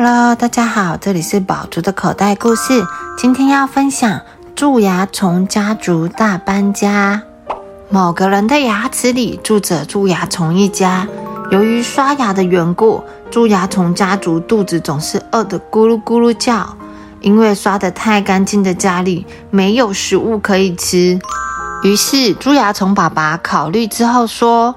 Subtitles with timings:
[0.00, 2.86] Hello，大家好，这里是宝竹的口袋故事。
[3.16, 4.20] 今天要分享
[4.54, 7.20] 蛀牙虫家族大搬家。
[7.90, 11.08] 某个人的牙齿里住着蛀牙虫一家。
[11.50, 16.76] 由于刷牙的缘故，蛀牙虫家族肚子总是饿得咕噜咕噜叫。
[17.20, 21.18] 因为刷得太干净的家里没有食物可以吃，
[21.82, 24.76] 于是蛀牙虫爸爸考虑之后说：“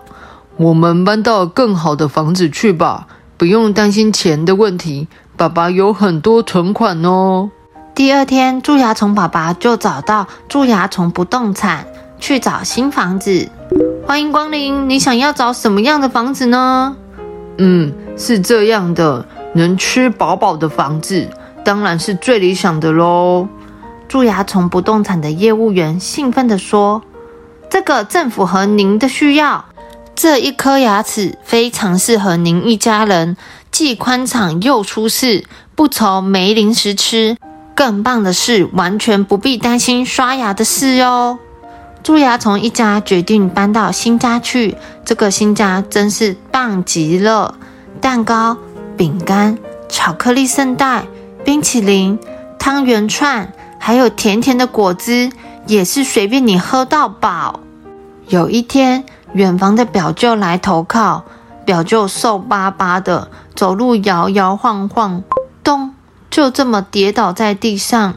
[0.58, 3.06] 我们搬到更好的房子去吧。”
[3.42, 7.50] 不用担心钱的问题，爸爸有很多存款哦。
[7.96, 11.88] 第二天，蛀牙虫爸爸就找到蛀牙虫不动产
[12.20, 13.50] 去找新房子。
[14.06, 16.96] 欢迎光临，你想要找什么样的房子呢？
[17.58, 21.28] 嗯，是这样的，能吃饱饱的房子
[21.66, 23.48] 当然是最理想的喽。
[24.08, 27.02] 蛀牙虫不动产的业务员兴奋地说
[27.72, 29.66] ：“这个正符合您的需要。”
[30.16, 33.36] 这一颗牙齿非常适合您一家人，
[33.72, 37.38] 既宽敞又舒适，不愁没零食吃。
[37.74, 41.40] 更棒的是，完全不必担心刷牙的事哟。
[42.04, 47.56] 蛀牙虫一家决定搬到新家去，这个新家真是棒极了！
[48.00, 48.58] 蛋糕、
[48.96, 49.58] 饼干、
[49.90, 51.06] 巧克力圣代、
[51.44, 52.20] 冰淇淋、
[52.60, 55.32] 汤圆串，还有甜甜的果汁，
[55.66, 57.62] 也是随便你喝到饱。
[58.28, 59.04] 有一天。
[59.34, 61.24] 远房的表舅来投靠，
[61.64, 65.24] 表舅瘦巴巴的，走路摇摇晃晃，
[65.64, 65.94] 咚，
[66.30, 68.16] 就这么跌倒在地上。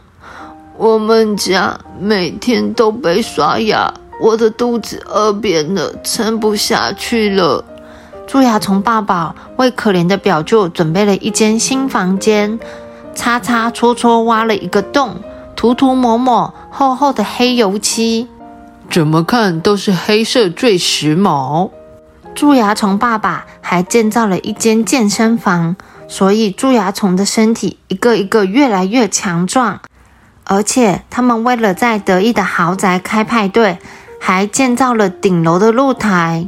[0.77, 7.65] 我们家每天都被刷牙，我的肚子饿扁了，撑不下去了。
[8.27, 12.59] 蛀牙虫爸爸为可怜的表舅准备了一间新房间，
[13.15, 15.15] 擦擦搓搓挖了一个洞，
[15.55, 18.29] 涂涂抹抹厚厚的黑油漆。
[18.91, 21.71] 怎么看都是黑色最时髦。
[22.35, 25.77] 蛀牙虫爸爸还建造了一间健身房，
[26.09, 29.81] 所以蛀牙虫的身体一个一个越来越强壮。
[30.45, 33.79] 而且他们为了在得意的豪宅开派对，
[34.21, 36.47] 还建造了顶楼的露台。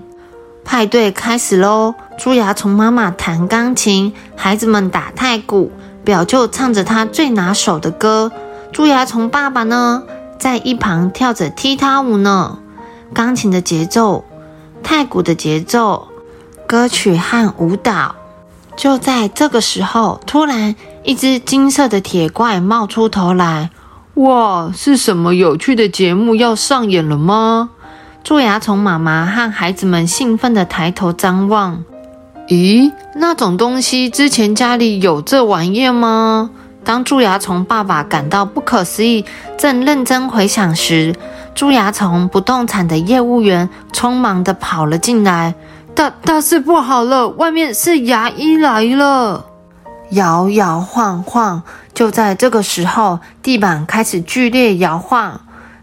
[0.64, 1.94] 派对开始喽！
[2.18, 5.70] 蛀牙虫妈妈弹钢琴，孩子们打太鼓，
[6.04, 8.32] 表舅唱着他最拿手的歌。
[8.72, 10.02] 蛀牙虫爸爸呢？
[10.38, 12.58] 在一旁跳着踢踏舞呢，
[13.12, 14.24] 钢琴的节奏，
[14.82, 16.08] 太鼓的节奏，
[16.66, 18.14] 歌曲和舞蹈。
[18.76, 23.70] 就在这个时候，突然一只金色的铁怪冒出头来。
[24.14, 27.70] 哇，是什么有趣的节目要上演了吗？
[28.22, 31.84] 蛀牙虫妈妈和孩子们兴奋地抬头张望。
[32.48, 36.50] 咦，那种东西之前家里有这玩意吗？
[36.86, 39.24] 当蛀牙虫爸爸感到不可思议，
[39.58, 41.12] 正认真回想时，
[41.52, 45.52] 蛀牙虫不动产的业务员匆忙地跑了进来。
[45.96, 49.46] 大大事不好了，外面是牙医来了！
[50.10, 55.40] 摇摇晃晃，就在这个时候，地板开始剧烈摇晃。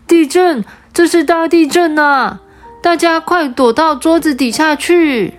[0.07, 0.63] 地震！
[0.93, 2.39] 这是大地震啊！
[2.81, 5.33] 大家快躲到桌子底下去！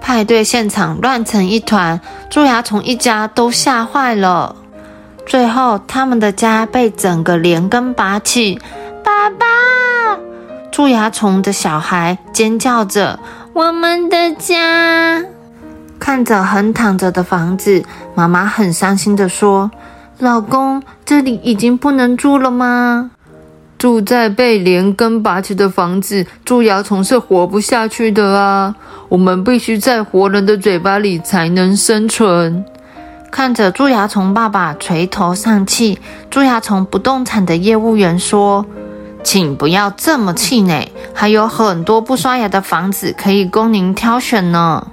[0.00, 4.56] 派对现场乱成一团，蛀牙虫一家都吓坏了。
[5.30, 8.58] 最后，他们的家被整个连根拔起。
[9.04, 9.46] 爸爸，
[10.72, 13.20] 蛀牙虫的小孩尖叫着
[13.54, 15.22] ：“我们的家！”
[16.00, 17.84] 看着横躺着的房子，
[18.16, 19.70] 妈妈很伤心的说
[20.18, 23.12] ：“老公，这里已经不能住了吗？”
[23.78, 28.74] 住在被连根拔起的房子，蛀牙虫是活不下去的啊！
[29.08, 32.64] 我们必须在活人的嘴巴里才能生存。
[33.30, 35.98] 看着蛀牙虫爸爸垂头丧气，
[36.30, 38.66] 蛀牙虫不动产的业务员说
[39.22, 44.88] ：“请不要这么气馁，还有很多不刷牙的房子可以供您挑选呢。”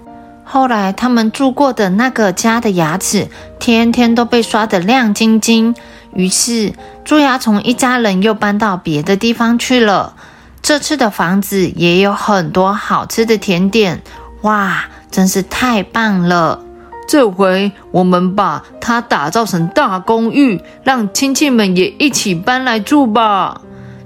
[0.46, 3.28] 后来，他们住过的那个家的牙齿
[3.60, 5.76] 天天都被刷得亮晶晶。
[6.14, 10.14] 于是，蛀牙虫一家人又搬到别的地方去了。
[10.62, 14.02] 这次的房子也有很多好吃的甜点，
[14.42, 16.62] 哇，真是太棒了！
[17.08, 23.62] 这回我们把它打造成大公寓，让亲戚们也一起搬来住吧。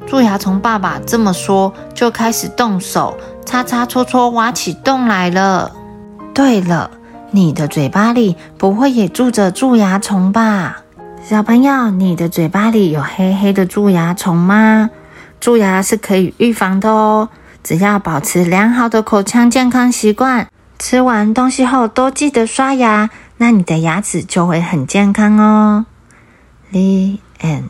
[0.08, 5.72] 蛀牙虫爸爸这么说，就开始动手，擦擦搓搓，挖起洞来了。
[6.34, 6.92] 对了，
[7.32, 10.78] 你的嘴巴里不会也住着蛀牙虫吧？
[11.24, 14.90] 小朋友，你的嘴巴里有黑黑的蛀牙虫吗？
[15.40, 17.30] 蛀牙是可以预防的哦，
[17.64, 20.48] 只要保持良好的口腔健康习惯。
[20.82, 25.86] 吃完东西后都记得刷牙，那你的牙齿就会很健康哦。
[26.72, 27.70] The end.